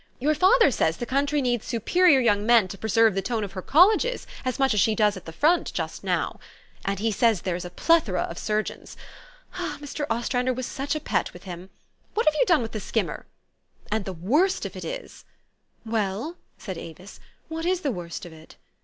Your 0.17 0.33
father 0.33 0.71
says 0.71 0.97
the 0.97 1.05
country 1.05 1.43
needs 1.43 1.63
superior 1.63 2.19
young 2.19 2.43
men 2.43 2.67
to 2.69 2.77
preserve 2.79 3.13
the 3.13 3.21
tone 3.21 3.43
of 3.43 3.51
her 3.51 3.61
colleges 3.61 4.25
as 4.43 4.57
much 4.57 4.73
as 4.73 4.79
she 4.79 4.95
does 4.95 5.15
at 5.15 5.25
the 5.25 5.31
front 5.31 5.71
just 5.75 6.03
now. 6.03 6.39
And 6.83 6.97
he 6.97 7.11
says 7.11 7.43
there's 7.43 7.65
a 7.65 7.69
plethora 7.69 8.23
of 8.23 8.39
surgeons. 8.39 8.97
Mr. 9.53 10.07
Ostrander 10.09 10.53
was 10.55 10.65
such 10.65 10.95
a 10.95 10.99
pet 10.99 11.33
with 11.33 11.43
him! 11.43 11.69
What 12.15 12.25
have 12.25 12.33
you 12.39 12.47
done 12.47 12.63
with 12.63 12.71
the 12.71 12.79
skimmer? 12.79 13.27
And 13.91 14.05
the 14.05 14.13
worst 14.13 14.65
of 14.65 14.75
it 14.75 14.83
is 14.83 15.23
""Well," 15.85 16.35
said 16.57 16.79
Avis," 16.79 17.19
what 17.49 17.67
is 17.67 17.81
the 17.81 17.91
worst 17.91 18.25
of 18.25 18.33
it? 18.33 18.55